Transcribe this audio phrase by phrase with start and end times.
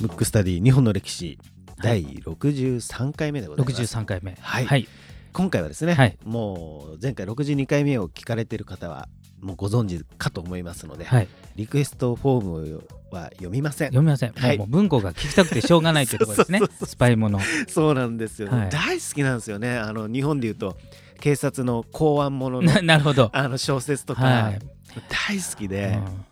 [0.00, 1.38] ムックスタディ日本の歴史
[1.82, 3.82] 第63回目でございます。
[3.82, 4.36] 63回目。
[4.40, 4.66] はい。
[4.66, 4.88] はい。
[5.32, 6.16] 今回はですね、はい。
[6.24, 9.08] もう前回62回目を聞かれている方は
[9.40, 11.28] もうご存知かと思いますので、はい。
[11.56, 13.88] リクエストフォームは読みません。
[13.88, 14.58] 読みません、はい。
[14.58, 16.60] もう文庫が聞きたくてしょうがないっていうところですね。
[16.84, 17.40] スパイもの。
[17.68, 18.70] そうなんですよ、ねはい。
[18.70, 19.76] 大好きなんですよね。
[19.76, 20.78] あの日本でいうと
[21.20, 24.75] 警察の公安もののな なるほど、あの小説とか、はい
[25.08, 26.24] 大好きで、うん。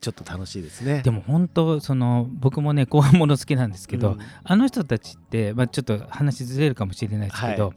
[0.00, 1.02] ちょっと楽しいですね。
[1.02, 4.18] でも本当その僕もね後半もの好きなんですけど、うん。
[4.42, 7.76] あの人たちって、まあ、ちょっと話ずれるかもしれないですけど、はい。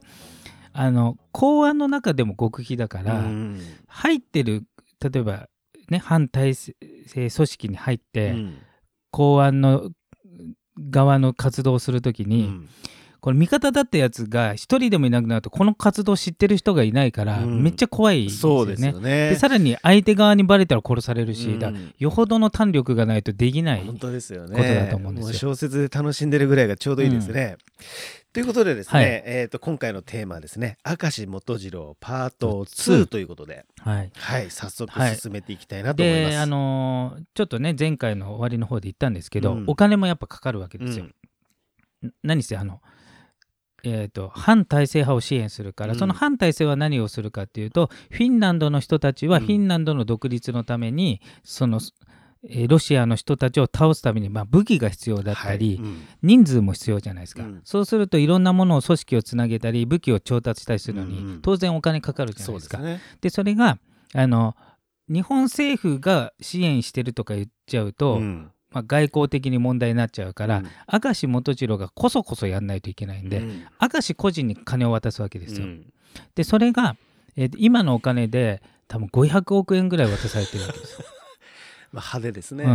[0.74, 3.60] あの公安の中でも極秘だから、うん。
[3.86, 4.64] 入ってる
[5.00, 5.48] 例えば
[5.88, 6.74] ね反体制
[7.14, 8.58] 組織に入って、うん。
[9.10, 9.90] 公安の
[10.90, 12.68] 側の活動をするときに、うん
[13.20, 18.56] これ味方だったやつが一人でもいなくなるとこの活動を知ってる人がいないから、うんめっちゃ怖いですよね。
[18.58, 19.30] そうですよね。
[19.30, 23.84] でさらに相手側にバレたら殺されるし、うんだよほどの胆力がないとできない。
[23.84, 24.56] 本当ですよね。
[24.56, 27.56] ことだと思うんですよも小説で楽しんでるぐらいがちょうどいいですね。
[28.32, 36.30] ということでですね、はいえー、と今回のテーマはですね明石元次郎パート2ということで、はい、はい、早速はい進めていきたいなと思います。
[36.32, 41.06] であのーちょっとね前回の終わりの方で言ったんですけど、うんお金もやっぱかかるわけですよ。
[41.06, 41.14] ん
[42.22, 42.80] 何せあの
[43.84, 45.98] えー、と反体制派を支援するから、うん。
[45.98, 49.44] その反体制は何をするかっていうとフィンランドの人たちはうん。
[49.44, 51.80] フィンランドの独立のために、その、
[52.44, 55.86] えーロシアの人たちを倒すために、まあ、武器が必要だったり、はい。
[55.86, 56.06] うん。
[56.22, 57.60] 人数も必要じゃないですか、うん。
[57.64, 61.26] そうするといろんなものを組織をつなげたり武器を調達したりするのに、うん。
[61.26, 62.78] うん当然お金かかるじゃないでか。
[62.78, 63.18] そうですすね。
[63.20, 63.78] でそれが
[64.14, 64.56] あの
[65.08, 70.66] 日本政府が支援してるとか言っちゃうと、うんまあ、外交的に問題になっちゃうから、うん
[71.02, 75.66] 明石元次郎がこそこそやんないといけないんで、うん明石個人に金を渡すわけですよ。
[75.66, 75.92] うん
[76.34, 76.96] でそれが、
[77.36, 80.98] えー今のお金で多分500億円ぐらい渡されてるわけですよ。
[81.92, 82.66] まあ、派手ですね。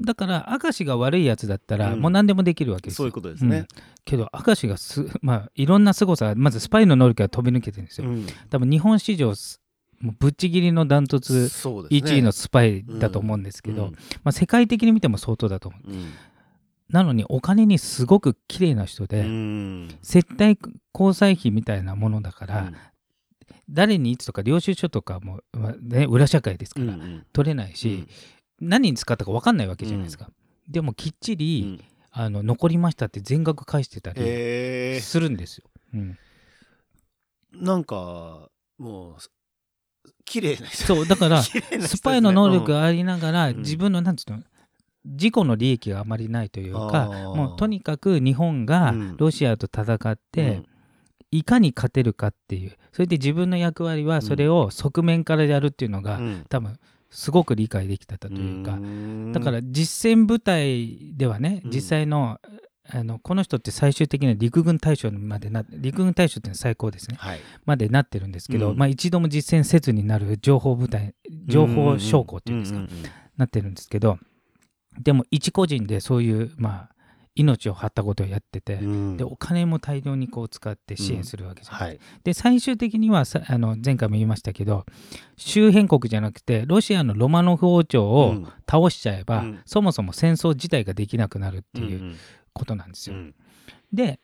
[0.00, 2.96] だから明石が悪いやつだったら、うんもう何でもできるわけですよ。
[2.96, 3.66] そういうことですねうん
[4.04, 8.08] けど明石がす、まあ、いろんな凄さまずスパイの能力が飛び抜けてるんですよ。
[8.08, 9.60] うん多分日本史上す
[10.00, 12.12] もうぶっちぎりのダントツそうですね。
[12.12, 13.92] 1位のスパイだと思うんですけど、
[14.22, 15.90] まあ、世界的に見ても相当だと思う。
[15.90, 16.12] うん。
[16.88, 19.88] なのにお金にすごく綺麗な人で、うん。
[20.02, 20.58] 接待
[20.94, 22.76] 交際費みたいなものだから、うん。
[23.70, 28.06] 誰にいつとか領収書とかも、まあね、裏社会ですから、うん取れないし、
[28.60, 30.30] 何に使ったか分かんないわけじゃないですか。
[30.68, 31.84] でもきっちうり、ん。
[32.18, 35.68] あの残りましたって全額返してたりへするんですよ。
[35.92, 36.18] うん。
[37.60, 38.48] ーなんか
[38.78, 39.16] もう
[40.24, 40.84] 綺麗な人。
[40.84, 41.46] そうだからね。
[41.80, 43.58] スパイの能力がありながら、うん。
[43.58, 44.42] 自分のなんつうの
[45.04, 49.16] 自己の利益があまりないというかもうとにかく日本がうん。
[49.16, 50.62] ロシアと戦って、
[51.30, 56.46] いかに勝てるかっていうそれで自分の役割はそれを側面からやるっていうのが、うん。
[56.48, 56.78] 多分
[57.10, 59.32] すごく理解できてたというか、ん。
[59.32, 61.70] だから実戦部隊ではねうん。
[61.70, 62.40] 実際の,、
[62.90, 67.16] あのこの人って最終的には陸軍大将までな陸軍大将って最高ですね。
[67.18, 67.40] はい。
[67.64, 68.76] までなってるんですけど、うん。
[68.76, 71.14] まあ、一度も実戦せずになる情報部隊
[71.46, 72.88] 情報将校っていうんですか、んん
[73.36, 74.18] なってるんですけど
[75.00, 76.96] でも一個人でそういう、まあ、
[77.34, 79.16] 命を張ったことをやってて、うん。
[79.16, 81.82] でお金も大量にこう使って支援するわけじゃない。
[81.88, 82.00] はい。
[82.24, 84.86] で最終的にはさあの前回も言いましたけど
[85.36, 88.48] 周辺国じゃなくてロシアのロマノフ王朝をうん。
[88.68, 89.60] 倒しちゃえば、うん。
[89.64, 92.16] そもそも戦争自体ができなくなるっていううん
[92.56, 93.16] ことなんですよ。
[93.16, 93.34] うん。
[93.92, 94.18] で、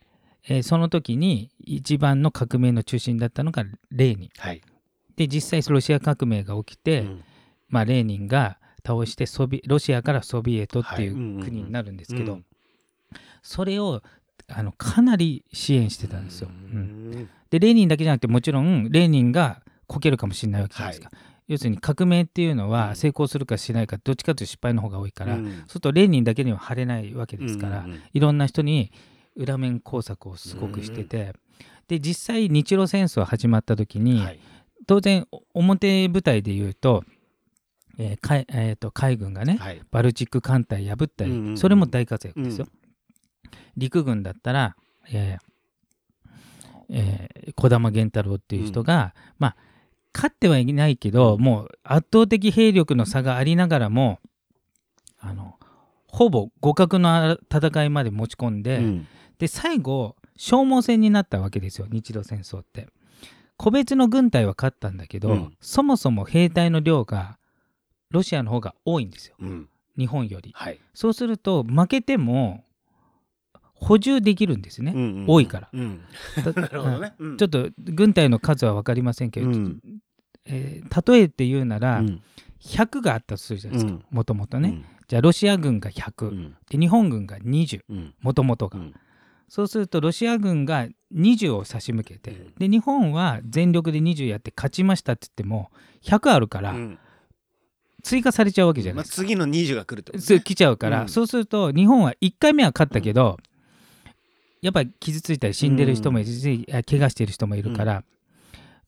[0.49, 4.31] えーその時に一番の革命の中心だったのがレーニン。
[4.39, 4.61] はい。
[5.17, 7.25] で実際ロシア革命が起きて、うん。
[7.69, 11.15] まあ、レーニンが倒してソビロシアからソビエトっていはい。
[11.15, 12.45] う国になるんですけど、うん。
[13.43, 14.03] それを
[14.49, 16.49] あのかなり支援してたんですよ。
[16.49, 17.11] ううん。
[17.23, 17.29] ん。
[17.51, 21.11] でレーニンだけじゃなくてもちろんレーニンがこけるかもしれないわけじゃないですか。
[21.49, 22.71] 要するに革命っていうのうん。
[22.71, 25.45] は成功するかしないかどっちかというと失敗の方が多いから、うん。
[25.45, 28.93] そうするとレーニンだけには貼れないわけですから、うんうんいろんな人に
[29.35, 31.35] 裏面工作をすごくしてて、
[31.89, 34.39] で実際日露戦争始まった時に、はい。
[34.87, 37.05] 当然表舞台で言うと,、
[37.99, 39.81] えー海えーと海軍がね、はい。
[39.91, 41.59] バルチック艦隊破ったり、うんうんうん。
[41.59, 42.67] それも大活躍ですよ。
[43.77, 44.77] 陸軍だったら、
[45.11, 45.53] えー
[46.91, 49.57] えー児玉源太郎っていう人が、まあ
[50.15, 54.19] 勝ってはいないけど、もう圧倒的兵力の差がありながらも
[55.19, 55.55] あの
[56.07, 59.07] ほぼ互角の戦いまで持ち込んで、うん。
[59.39, 62.89] で最後消耗戦になったわけですよ日露戦争って。
[63.57, 65.57] 個別の軍隊は勝ったんだけど、うん。
[65.61, 67.39] そもそも兵隊の量が
[68.11, 69.37] ロシアの方が多いんですよ。
[69.41, 69.69] うん。
[69.97, 70.53] 日本より。
[70.55, 70.81] はい。
[70.95, 72.65] そうすると負けても
[73.83, 75.69] 補充できるんですね、うんうん多いから。
[75.73, 76.01] うん。
[76.45, 77.15] だ なるほどね。
[77.19, 77.37] うん。
[77.37, 79.81] ちょっと軍隊の数は分かりませんけど、うん。
[80.45, 82.23] えー例えて言うなら、うん。
[82.61, 83.93] 100があったとするじゃないですか。
[83.93, 84.17] うん。
[84.17, 86.57] もともとね、じゃあロシア軍が100、うん。
[86.71, 88.15] で日本軍が20うん。
[88.21, 88.95] もともとが、うん。
[89.49, 92.55] そうするとロシア軍が20を差し向けて、うん。
[92.59, 95.71] で日本は全力で20やって勝ちましたって言っても
[96.05, 96.99] 100あるからうん。
[98.05, 101.09] 追加されちゃうわけじゃなまあいですか、次の20が来るってことそう来ちゃうから、うん。
[101.09, 103.39] そうすると日本は1回目は勝ったけど、
[104.63, 108.05] やっぱり傷ついたり死んでる人もいるし、あ怪我してる人もいるから、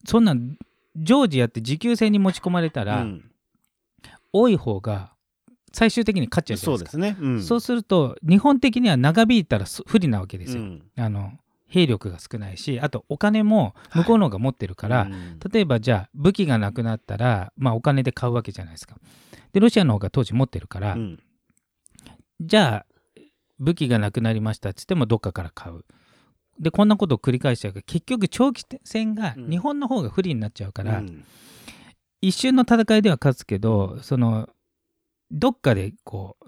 [0.05, 0.57] そんなん
[0.95, 3.31] 常時やって持久戦に持ち込まれたら、うん
[4.37, 5.13] 多い方が
[5.71, 6.91] 最終的に勝っちゃうじゃないでか。
[6.91, 7.25] そうですすね。
[7.25, 10.63] うんそうすると日本的には長引いたらそ不利なわけですよ。
[10.63, 11.31] うんあの
[11.67, 18.97] 兵力が少ないしあとお金も向こうの方が持ってるから、うん例えばじゃあ武器がなくなったら、まあ、お金で買うわけじゃないですか。
[19.53, 21.19] でロシアの方が当時持ってるから、うん
[22.41, 22.94] じゃあ
[23.59, 25.85] 武器がなくなりましたっつってもどっかから買う。
[26.59, 31.23] でこんなことを繰り返しちゃうから結局長期戦がうん日本の方が不利になっちゃうから、うん
[32.21, 34.49] 一瞬の戦いでは勝つけどその
[35.29, 36.45] どっかでこう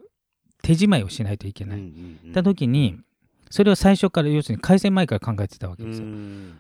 [0.64, 1.80] 手仕舞いをしないといけない。
[1.80, 2.98] うんうんった時に
[3.52, 6.08] それを最初から要するに開戦前から考えてたわけうですよ。
[6.08, 6.58] ん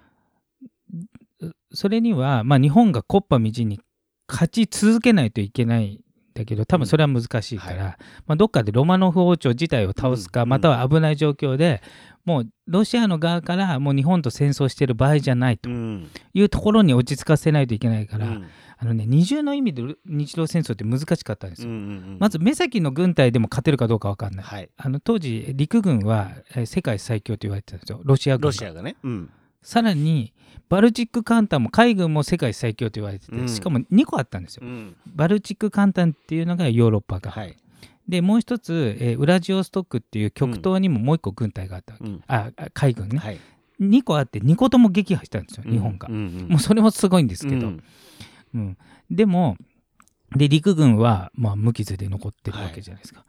[1.72, 3.80] それには、まあ、日本が木っ端みじんに
[4.28, 6.00] 勝ち続けないといけないん
[6.38, 7.98] だけど多分それは難しいから、うんは
[8.28, 10.50] まあ、どっかでロマノフ王朝自体を倒すか、うん。
[10.50, 11.81] または危ない状況で
[12.25, 16.10] もうロシアの側からもう日本と戦争してる場合じゃないとうん。
[16.34, 18.45] いうところに落ち着かせないといけないから、うん。
[18.80, 21.69] あのね二重の意味で日露戦争って難しかったんですよ。
[21.69, 24.45] うんうんまず目先の軍隊でも勝てるかどうか分かんない。
[24.45, 24.69] はい。
[24.78, 28.01] あの当時陸軍はえー世界最強と言われてたんですよ。
[28.04, 28.45] ロシア軍が。
[28.48, 28.95] ロシアがね。
[29.04, 29.30] うん
[29.62, 30.33] さらに
[30.69, 33.50] バルチック艦隊も海軍も世界最強と言われてて、うん。
[33.50, 34.63] しかも2個あったんですよ。
[34.65, 34.95] うん。
[35.06, 37.56] バルチック艦隊っていうのがヨーロッパが、はい。
[38.07, 42.24] でもう一つ、えーウラジオストックっていう極東にももう一個軍隊があったわけ、うん。
[42.27, 43.39] ああ海軍ね、はい。
[43.81, 47.83] 2個あって2個とも撃破したんですよ日本が、もうそれもすごいんですけど、うん。
[48.54, 48.77] うん。
[49.09, 49.57] でも
[50.36, 53.24] で陸軍は、まあ、無傷で残ってるわけじゃないですか、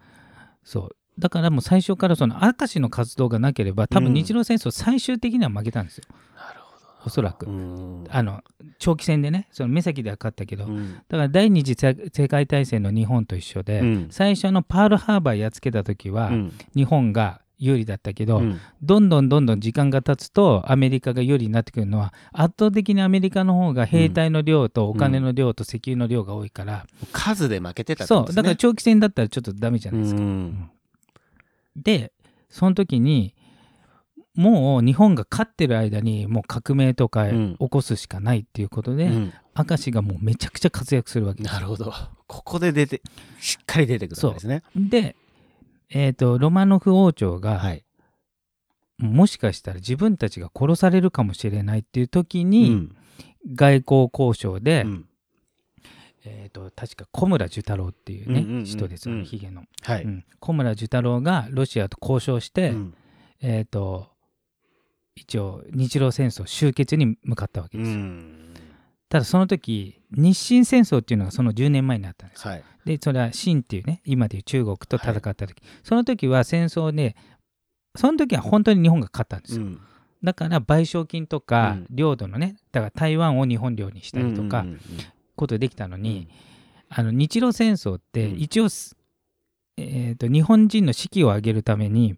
[0.64, 6.04] そうだからもう最初からその明石の活動がなければ多分日露戦争最終的には負けたんですよ、
[6.36, 6.86] なるほど。
[7.06, 8.04] おそらく、うん。
[8.08, 8.42] あの
[8.78, 10.94] 長期戦でねその目先では勝ったけど、うん。
[10.94, 14.08] だから第二次世世界大戦の日本と一緒で、うん。
[14.10, 16.52] 最初のパールハーバーやっつけた時は、うん。
[16.74, 18.60] 日本が有利だったけど、うん。
[18.82, 28.42] どんどんどんどん時間が経つとアメリカが有利になってくるのは圧倒的にアメリカの方が兵隊の量とお金の量と石油の量が多いから、数で負けてたってそうことですね。
[28.42, 30.22] だから長期戦だったらちょっとダメじゃないですか。
[31.96, 32.12] うんで
[32.50, 33.34] その時に
[34.34, 41.92] もう日本が勝ってる間にもう革命とかうん起こすしかないっていうことで、うん明石がもうめちゃくちゃ活躍するわけですなるほど。
[42.28, 43.02] ここで出て、
[43.40, 44.62] しっかり出てくるわけですね。
[44.76, 45.16] で、
[45.90, 47.84] えー、とロマノフ王朝が、はい。
[48.98, 52.96] もしかしたら自分たちが殺されるかもしれないっていう時に、うん
[53.54, 55.08] 外交交渉で、うん
[56.24, 59.24] えー、と確か小村寿太郎っていうね、うんうんうん人ですよね、うん。
[59.26, 60.02] ヒゲの、はい。
[60.02, 60.24] うん。
[60.40, 62.94] 小村寿太郎がロシアと交渉して、うん。
[63.40, 64.08] えー、と
[65.14, 68.54] 一応日露戦争終結に向かったわけうですよ、ん。
[69.08, 72.52] ただその時日清戦争っていうのがその10年前にあったんですよ。
[72.52, 72.64] はい。
[72.84, 77.16] でそれは清っていうね今でいう中国と戦った時、その時は戦争で
[77.96, 79.80] その時は本当に日本が勝ったんですよ、うん。
[80.22, 81.86] だから賠償金とかうん。
[81.90, 84.80] 領土のねだから台湾を日本領にしたりとかうんうん
[85.38, 86.02] ことできたのうん。
[86.02, 86.28] に、
[86.90, 88.38] あの日露戦争ってうん。
[88.40, 88.94] 一応す、
[89.78, 92.16] えー、と日本人の士気を上げるために、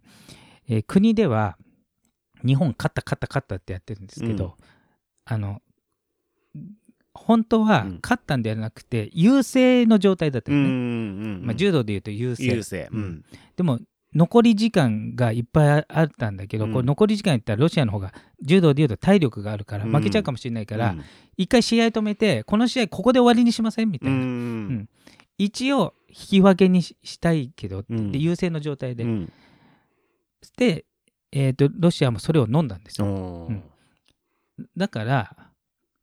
[0.69, 1.57] えー国では
[2.45, 4.53] 日本勝った勝った勝ったってやってるんですけど、うん。
[5.27, 5.63] あの
[7.13, 8.01] 本当はうん。
[8.03, 11.47] 勝ったんではなくて優勢の状態だったうんんうですね、んうん。
[11.47, 12.89] まあ、柔道でいうと優勢。
[13.57, 13.79] でも
[14.15, 16.73] 残り時間がいっぱいあったんだけど、うん。
[16.73, 18.13] これ残り時間言ったらロシアの方が
[18.43, 19.93] 柔道でいうと体力があるからうん。
[19.93, 21.03] 負けちゃうかもしれないから、うん。
[21.37, 24.89] 一回試合止めてこの試合ここで終わりにしませんみたういな、ん。
[25.39, 28.11] 一応引き分けにししたいけど、うん。
[28.13, 29.33] で優勢の状態で、うん。
[30.57, 30.85] で、
[31.33, 33.49] えー、とロシアもそれを飲んだんですよ。
[34.77, 35.50] だから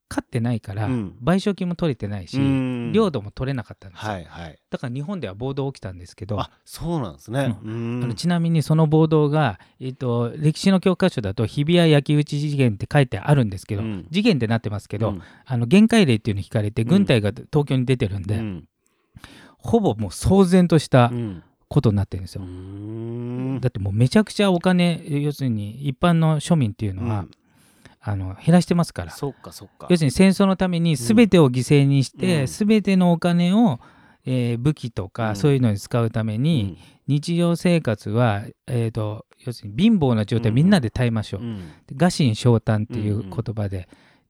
[0.10, 1.16] 勝ってないから、うん。
[1.24, 2.92] 賠償金も取れてないし、うん。
[2.94, 4.06] 領土も取れなかったんです。
[4.06, 4.60] よ、はいはい。
[4.70, 7.58] だから日本では暴動起きたんですけどあそうなんですね。
[7.64, 8.02] うん。
[8.04, 14.08] あのちなみにその暴動が、えっと歴史の教科書だと日比谷焼き討ち事件って書いてあるんですけど、うん。
[14.10, 15.22] 事件ってなってますけど、うん。
[15.46, 16.88] あの限界令っていうの引かれてん。
[16.88, 18.68] 軍隊が東京に出てるんで、うん。
[19.58, 21.44] ほぼもう騒然としたうん。
[21.70, 22.44] ことになってるんですよ。
[22.44, 23.60] うん。
[23.60, 27.32] だってもうめちゃくちゃお金要するに一般の庶民っていうのは、うん
[28.08, 29.12] あの減らしてますから。
[29.12, 29.88] そっかそっか。
[29.90, 32.46] 要するに戦争のために全てを犠牲にして、うん。
[32.48, 33.82] 全てのお金を、
[34.26, 35.36] えー武器とか、うん。
[35.36, 40.56] そういうのに使うために、日常生活は、えー、と要するに貧乏な状態うん。
[40.56, 41.58] みんなで耐えましょう、うん。
[41.86, 43.90] で餓心昇胆っていう言葉で、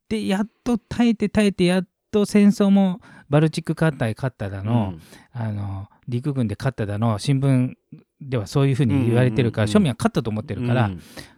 [0.09, 5.01] でやっと耐えて耐えてやっと戦争もバルチック艦隊勝っただの,、うん。
[5.39, 7.73] あの陸軍で勝っただの新聞
[8.21, 9.77] ではそういうふうに言われてるから、うんうんうん。
[9.77, 10.89] 庶民は勝ったと思ってるから、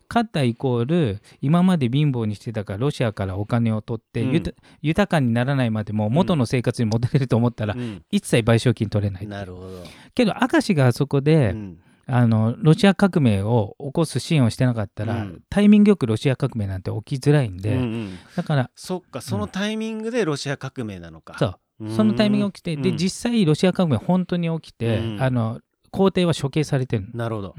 [0.09, 4.43] うん勝ったイコール今まで貧乏にしてたからロシアからお金を取って、うん。
[4.81, 8.03] 豊かにならないまでも元の生活に戻れると思ったら、うん。
[8.09, 9.83] 一切賠償金取れないなるほど。
[10.15, 11.79] けど明石があそこで、うん。
[12.11, 15.43] あのロシア革命を起こす支援をしてなかったら、うん。
[15.47, 18.19] タイミングよくロシア革命なんて起きづらいんで、うんうん。
[18.35, 21.35] だからそっかそのタイミングでロシア革命なのか。
[21.37, 21.55] そう。
[21.81, 22.97] うんそのタイミングが起きて、でうん。
[22.97, 25.21] 実際ロシア革命本当に起きて、うん。
[25.21, 25.61] あの
[25.91, 27.09] 皇帝は処刑されてるの。
[27.13, 27.55] なるほど。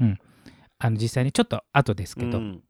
[0.83, 2.63] あの実際にちょっと後ですけど、うん。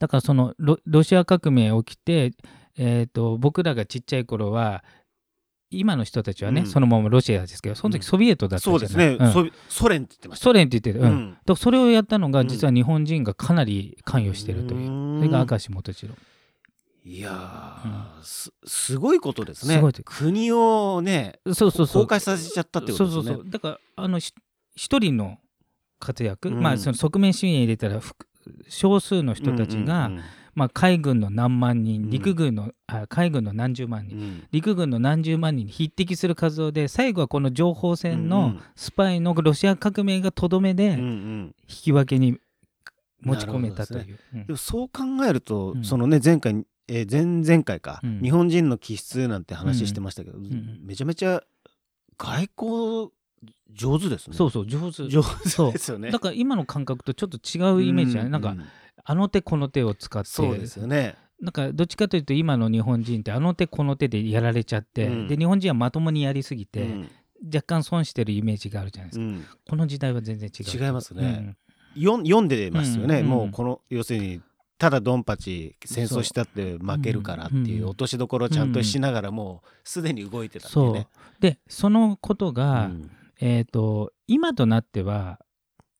[0.00, 2.32] だからそのロロシア革命起きて、
[2.76, 4.82] えー、と僕らがちっちゃい頃は
[5.70, 6.66] 今の人たちはね、うん。
[6.66, 8.00] そのままロシアですけどそのうん。
[8.00, 9.52] 時ソビエトだったじゃない、そうですね、うん。
[9.68, 10.44] ソ連って言ってました。
[10.44, 11.12] ソ連って言ってる、うん。
[11.12, 11.30] うん。
[11.30, 12.48] だからそれをやったのがうん。
[12.48, 15.20] 実は日本人がかなり関与してるという、うん。
[15.20, 16.14] それが明石元次郎。
[17.02, 19.80] いやー、すすごいことですね。
[20.04, 22.06] 国をねそうそうそう。
[22.06, 23.22] 崩壊させちゃったってことですね。
[23.22, 23.50] そうそうそう。
[23.50, 24.34] だからあのし
[24.74, 25.38] 一人の
[26.00, 26.60] 活躍、うん。
[26.60, 28.00] まあその側面支援入れたら
[28.68, 30.20] 少数の人たちが、うんうん
[30.52, 32.10] まあ、海軍の何万人うん。
[32.10, 34.22] 陸軍の、あ海軍の何十万人うん。
[34.22, 38.62] うん陸軍の何十万人に匹敵する活動で最後はこの情報戦うんうのん。
[38.74, 41.44] スパイのロシア革命がとどめうんうでん。
[41.68, 42.38] 引き分けに
[43.20, 44.18] 持ち込めたという。
[44.34, 44.46] うん。
[44.46, 45.84] でもそう考えると、うん。
[45.84, 48.20] そのね前回、えー前々回か、うん。
[48.20, 50.80] 日本人の気質なんて話してましたけど、ん。
[50.82, 51.42] めちゃめちゃ
[52.18, 53.12] 外交
[53.72, 54.36] 上手ですね。
[54.36, 55.08] そうそう上手。
[55.08, 56.10] 上そう手ですよね。
[56.10, 58.58] だから今の感覚とちょっと違うイメージじゃない、なんかう
[59.04, 60.28] あの手この手を使って。
[60.28, 61.16] そうですよね。
[61.40, 65.28] なんかどっちかというと今の日本人ってあの手この手でやられちゃって、うん。
[65.28, 67.10] で日本人はまともにやりすぎて、うん。
[67.46, 69.44] 若干損してるイメージがあるじゃないですか、うん。
[69.68, 71.56] この時代は全然違う違いますね。
[71.96, 72.22] よん。
[72.24, 74.42] 読んでますよね、うんもうこの要するに
[74.76, 80.94] ただドンパチ戦争したって負けるからっていう落としどころをちゃんとしながらもうすでに動いてたっていうそう。
[80.94, 81.08] ね。
[81.40, 82.90] でそのことが、
[83.40, 85.38] うんえー、と今となっては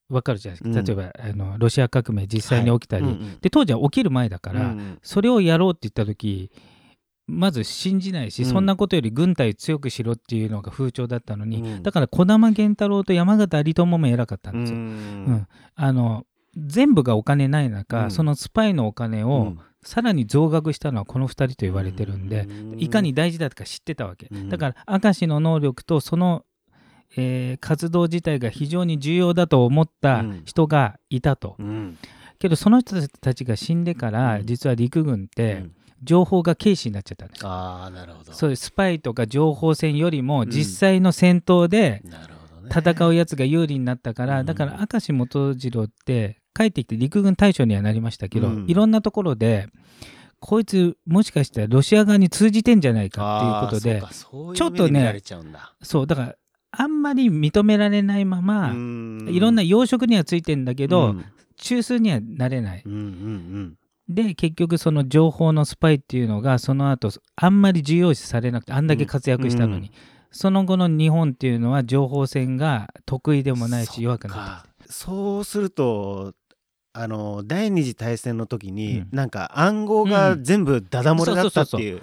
[0.09, 0.85] 分かるじゃないですか、うん。
[0.85, 6.51] 例えばあのロシア革命実際に起きたり、うんうんで当時は起きる前だから、うんそれをやろうって言った時
[7.31, 8.49] まず信じないし、うん。
[8.49, 11.83] そんなことより軍隊強くしろっていうのが風潮だったのに、うん。
[11.83, 14.79] だから児玉源太郎と山形有朋も偉かったんですよ。
[14.79, 14.87] ううん。
[14.89, 16.25] んあの
[16.57, 18.11] 全部がお金ない中、うん。
[18.11, 19.59] そのスパイのお金をうん。
[19.83, 24.51] さらに増額したのはこの2人と言われてるんで、いかに大事だとか知ってたわけ、うん。
[24.51, 26.45] だから明石の能力とその、
[27.17, 31.99] えー活動自体が非常に重要だと思った人がいたと、うん。
[32.39, 34.47] けどその人たちが死んでから、うん。
[34.47, 35.73] 実は陸軍っうてん。
[36.03, 38.33] 情報が軽視になっちゃったんです、ああなるほど。
[38.33, 40.51] そういうスパイとか情報戦よりもん。
[40.51, 42.03] 実際の戦闘で。
[42.73, 44.47] 戦うやつが有利になったから、うん。
[44.47, 48.67] だから明石元次郎って帰ってきて陸軍大将にはなりましたけど、うん。
[48.69, 49.69] いろんなところで
[50.41, 54.03] こいつもしかしたらロシア側に通じてんじゃないかっていうことで
[54.57, 55.21] ちょっとね
[55.83, 56.35] そうだから
[56.73, 59.27] あんまり認められないまま、うん。
[59.29, 61.25] いろんな養殖にはついてんだけど、うん。
[61.57, 62.83] 中枢にはなれない。
[62.85, 63.77] うんうん
[64.09, 69.93] で結局その情報のスパイっていうのがその後あんまり重要視されなくてあんだけ活躍したのに、うん
[70.33, 76.35] その後の日本っていうのは情報戦が得意でもないし弱くなってかそうすると
[76.93, 79.09] あの第二次大戦の時に、うん。
[79.13, 82.03] なんか暗号が全部ダダ漏れだったっていう、ういう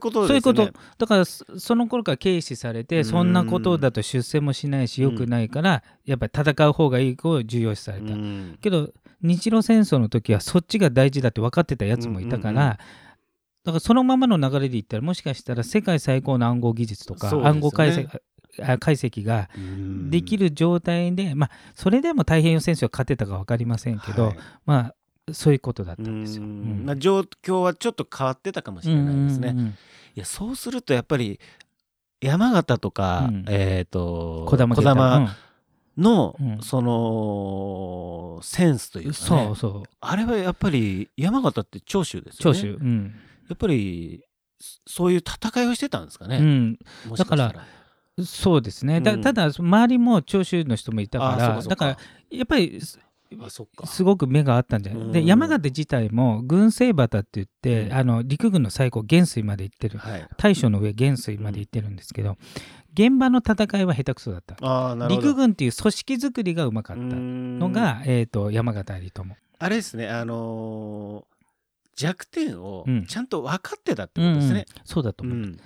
[0.00, 0.72] ことそういうこですよね。
[0.72, 0.78] と。
[0.98, 3.04] だからそその頃から軽視されてうん。
[3.04, 8.58] そんなことだと出世もしないし良くないからやっぱり戦う方がいい子を重要視された、うん。
[8.60, 12.78] けど日露戦争の時はそっちが大事だって分かってたやつもいたから、
[13.64, 18.08] だからそのままの流れで言ったらもしかしたら世界最高の暗号技術とか、暗号解析
[18.60, 20.10] あ解析がうん。
[20.10, 24.36] できる状態で、まあそれでも太平洋戦争は勝てたか分かりませんけど、はい。
[24.66, 24.94] まあ
[25.30, 26.44] そういうことだったうんですよ。
[26.44, 26.84] ん。
[26.84, 29.50] まあ、状況はちょっと変わってたかもしれないですね。
[29.50, 29.70] うんうんうん。
[29.70, 29.74] い
[30.16, 31.38] やそうするとやっぱり
[32.20, 33.44] 山形とか、うん。
[33.48, 35.36] えっ、と児玉
[35.96, 36.62] の、うん。
[36.62, 39.82] そのセンスといううんか、ね、そうそう。
[40.00, 42.58] あれはやっぱり山形って長州ですよね。
[42.58, 43.14] 長州、うん。
[43.48, 44.24] やっぱり
[44.58, 46.38] そそういう戦いをしてたんですかね。
[46.38, 46.78] うん、
[47.16, 47.64] かだか
[48.24, 49.22] そうですね、だうん。
[49.22, 51.98] ただ周りも長州の人もいたあからだから
[52.30, 52.98] やっぱりす
[53.40, 53.86] あそっか。
[53.86, 55.12] すごく目があったんじゃない、うん。
[55.12, 57.92] で山形自体も軍政旗って言って、うん。
[57.92, 59.98] あの陸軍の最高元帥まで行ってる。
[59.98, 60.28] はい。
[60.36, 62.36] 大将の上元帥まで行ってるんですけど、
[62.94, 64.56] 現場の戦いは下手くそだった。
[65.08, 71.32] 陸軍っていう組織作りがうまかったののが、えー、と山形有朋あれですねあのー
[71.94, 73.06] 弱点をうん。
[73.06, 74.64] ちゃんと分かってたってことですね。
[74.84, 75.26] そうだとう。
[75.26, 75.58] 思う、ん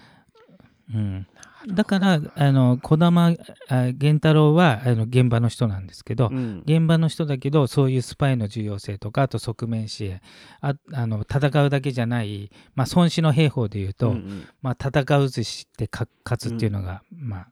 [0.94, 1.26] うん、
[1.66, 3.32] だからあの児玉
[3.68, 6.62] あ源太郎はあの現場の人なんですけど、うん。
[6.64, 10.20] 現場の人だけどそういうスパイの重要性とかあと側面支援
[10.60, 14.48] ああの戦うだけじゃない、まあ、孫子の兵法でいうと、うんうん。
[14.62, 17.48] まあ、戦うずしてか勝つっていうのが、まあ、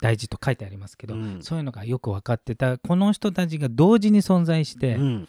[0.00, 1.38] 大事と書いてありますけど、うん。
[1.42, 5.28] そういうのがよく分かってたこの人たちが同時に存在して、うん。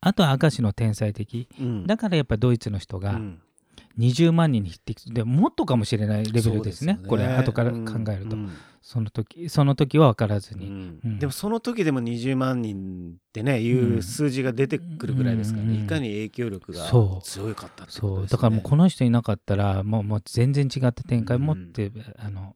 [0.00, 1.48] あとは明石の天才的。
[1.60, 1.86] うん。
[1.86, 3.42] だからやっぱドイツの人がうん
[3.98, 6.98] 20万人に匹敵でもっとかもしれないレベルですね。
[7.00, 7.78] そうこれ後から考
[8.10, 8.50] えると、うん。
[8.80, 11.00] その時その時は分からずうに、ん。
[11.04, 11.18] うん。
[11.18, 15.84] でもその時でも20万人ってねいう数字が出てくるぐらいですからね、うん。
[15.84, 17.24] いかに影響力がそう。
[17.24, 18.26] 強かったってことです、ね、そう。
[18.28, 22.54] だからもうこの人いなかったらもうもう全然違った展開持って、あの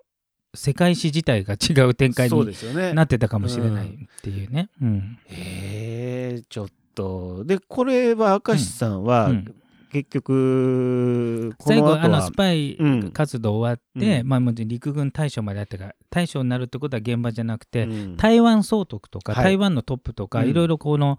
[0.55, 4.69] 世界史自体が違う展開になってたかもしれないっていうね。
[4.81, 5.19] うん。
[5.27, 7.43] へえちょっと。
[7.47, 9.55] でこれは明石さんは、うん
[9.93, 14.27] 結局こ最後あのスパイうん活動終わって、うん。
[14.27, 18.17] まあ、陸軍大将まであったから大将になるってことは現場じゃなくて、うん。
[18.17, 19.45] 台湾総督とか、はい。
[19.45, 20.49] 台湾のトップとか、うん。
[20.49, 21.19] いろいろこの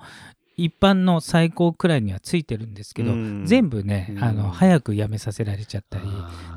[0.57, 3.45] 一般の最高くらいにはついてるんですけど、うん。
[3.45, 4.23] 全部ね、うん。
[4.23, 6.05] あの早く辞めさせられちゃったり、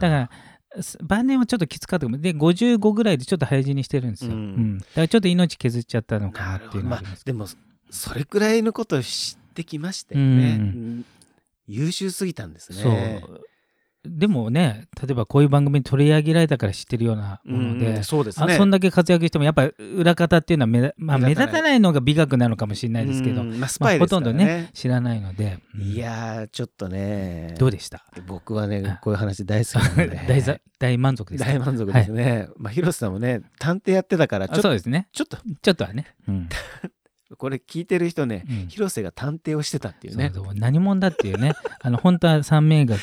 [0.01, 0.31] だから
[0.83, 7.49] す晩年はちょっときつかったで55ぐらいでちょっと早死にしてるんですよ、だからちょっと命削っちゃったのかなっていうのはありますけど、でも
[7.91, 11.03] それくらいのことを知ってきましたよね、
[11.67, 13.23] 優秀すぎたんですね。
[13.23, 13.41] そう。
[14.09, 18.55] でもね例えばこういう番組に取り上げられたから知ってるようなもので、うんそうですね。
[18.55, 25.83] あそんだけ活躍してもやっぱ裏方っていうのは目立,、まあ、目目立たないのが美学なのかもしれないですけど、うんまあ、スまあ、パイですからほとんどねね,、知らないので、うん。
[25.83, 27.57] いやーちょっとね。
[27.59, 28.05] どうでした？
[28.29, 31.51] 僕はねあこういう話大好きなので 大ざ大満足ですか？
[31.51, 35.09] 大満足ですね、まあ広瀬さんもね探偵やってたからちょっとあそうですね。
[35.13, 35.39] ちょっと。
[35.63, 36.49] ちょっとはね、うん
[37.37, 38.69] これ聞いてる人ね、うん。
[38.69, 40.33] 広瀬が探偵をしてたっていうね。
[40.55, 41.53] 何者だっていうね。
[41.81, 43.01] あの本当は三名学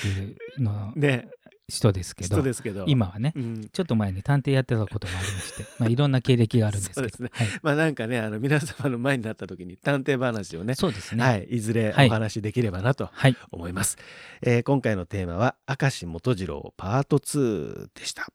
[0.58, 1.28] のね。
[1.70, 2.84] 人ですけど人ですけど。
[2.88, 3.32] 今はね。
[3.36, 3.70] うん。
[3.72, 7.02] ちょっと前に探偵やってたこともありまして、まあ、いろんな経歴があるんですけど。
[7.02, 7.30] そうですね。
[7.32, 11.24] はい、まあなんかねあの皆様の前になった時に探偵話をねそうですね。
[11.24, 12.08] はい、いずれはい。
[12.08, 13.38] お話しできればなとはい。
[13.52, 13.98] 思います、
[14.42, 18.28] えー今回のテーマは明石元次郎パート2でした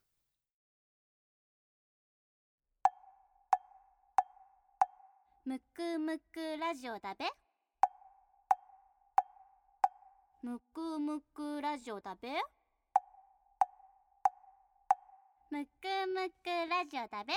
[5.78, 7.24] くむくラジオだべ。
[10.42, 12.30] むくむくラジオだべ。
[15.52, 17.34] むくむくラジオだべ。